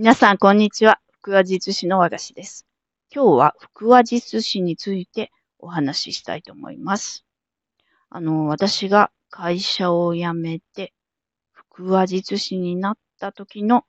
[0.00, 1.00] 皆さん、こんにちは。
[1.10, 2.68] 福和実師の和菓子です。
[3.12, 7.24] 今日は福和実師についてお話ししたいと思います。
[8.08, 10.92] あの、私が会社を辞めて
[11.50, 13.86] 福和実師になった時の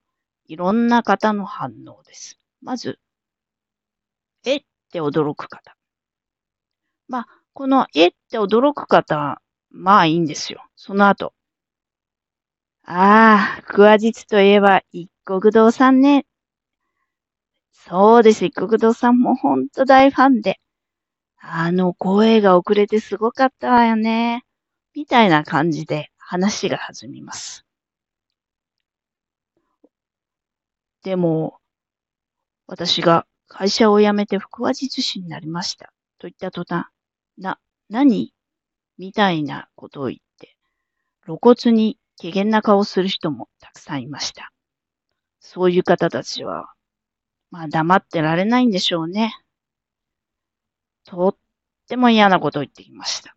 [0.48, 2.40] いろんな方の反応です。
[2.64, 2.98] まず、
[4.46, 5.78] えって驚く方。
[7.08, 10.66] まあ、このえって驚く方、まあいいんですよ。
[10.76, 11.34] その後。
[12.92, 16.26] ああ、福和実といえば一国堂さんね。
[17.72, 20.60] そうです、一国堂さんもほんと大ファンで。
[21.38, 24.44] あの声が遅れてすごかったわよね。
[24.96, 27.64] みたいな感じで話が弾みます。
[31.04, 31.60] でも、
[32.66, 35.94] 私が会社を辞めて福和実師になりました。
[36.18, 36.88] と言った途端、
[37.38, 37.60] な、
[37.92, 38.34] 何？
[38.98, 40.58] みたいなことを言って、
[41.26, 44.52] 露骨に怪げな顔をする人もたくさんいました。
[45.40, 46.74] そういう方たちは、
[47.50, 49.34] まあ黙ってられないんでしょうね。
[51.06, 51.36] とっ
[51.88, 53.36] ても嫌なことを言ってきました。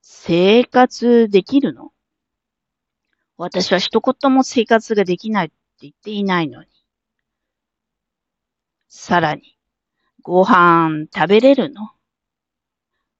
[0.00, 1.92] 生活できるの？
[3.36, 6.68] 私は一言も生活ができないって言っていないのに。
[8.88, 9.58] さらに、
[10.22, 11.90] ご飯食べれるの？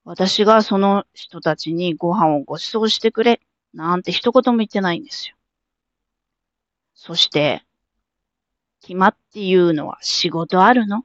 [0.09, 3.41] 私がその人たちにご飯をご馳走してくれ、
[3.75, 5.35] なんて一言も言ってないんですよ。
[6.95, 7.63] そして、
[8.81, 11.03] 決まって言うのは仕事あるの？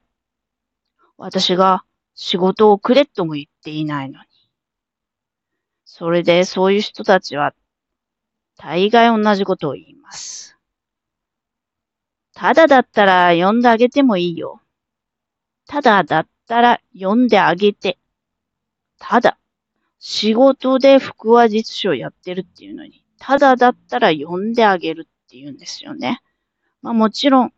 [1.19, 4.27] 私が仕事をくれとも言っていないのに。
[5.85, 7.53] それでそういう人たちは
[8.57, 10.57] 大概同じことを言います。
[12.33, 14.63] ただだったら呼んであげてもいいよ。
[15.67, 17.99] ただだったら呼んであげて。
[19.07, 19.39] ただ、
[19.99, 26.23] 仕事で腹話実習をやってるっていうのに、ただだったら呼んであげるって言うんですよね。
[26.81, 27.53] まあもちろん、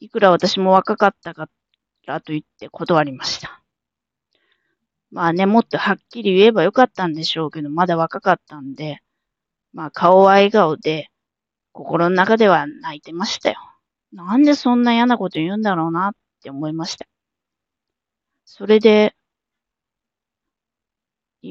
[0.00, 1.50] いくら私も若かったか
[2.06, 3.62] らと言って断りました。
[5.10, 9.02] まあね、もっとはっきり言えばよかったんでしょうけど、まだ若かったんで、
[9.74, 11.10] まあ顔は笑顔で、
[11.72, 13.58] 心の中では泣いてましたよ。
[14.12, 16.12] なんでそんな嫌なこと言うんだろうなっ
[16.42, 17.06] て思いました。
[18.46, 19.13] それで、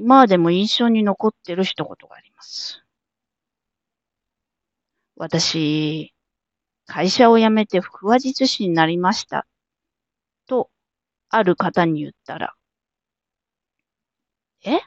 [0.03, 2.83] 今でも印象に残ってる一言があります。
[5.15, 6.13] 私、
[6.85, 9.47] 会社を辞めて腹話実師になりました。
[10.45, 10.69] と、
[11.29, 12.53] ある方に言ったら、
[14.65, 14.81] え？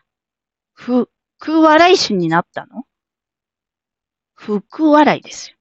[0.75, 2.85] ふ、福笑い師になったの？
[4.35, 5.57] 福笑いですよ。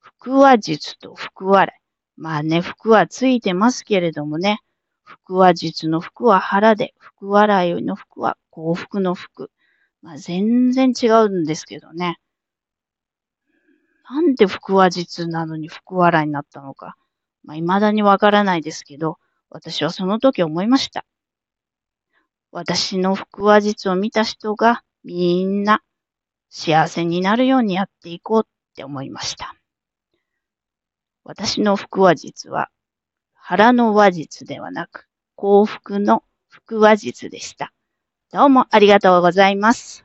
[0.00, 1.80] 腹話術と福笑い。
[2.20, 4.58] まあね、福はついてますけれどもね、
[5.06, 9.52] 腹話術の福は腹で、福笑いの福は幸福の福。
[10.02, 12.18] まあ全然違うんですけどね。
[14.10, 16.96] なんで腹話術なのに福笑いになったのか。
[17.44, 19.18] まあ未だにわからないですけど、
[19.48, 21.06] 私はその時思いました。
[22.50, 25.82] 私の腹話術を見た人がみんな
[26.50, 29.54] 幸せになるようにやっていこうって思いました。
[31.22, 32.70] 私の腹話術は
[33.48, 36.24] 腹の話術ではなく幸福の
[36.66, 37.72] 腹話術でした。
[38.32, 39.94] どうもありがとうございます。